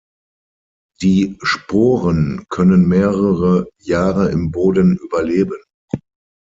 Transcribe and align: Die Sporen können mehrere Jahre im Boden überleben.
Die 1.03 1.37
Sporen 1.43 2.47
können 2.49 2.87
mehrere 2.87 3.67
Jahre 3.77 4.31
im 4.31 4.49
Boden 4.49 4.97
überleben. 4.97 5.61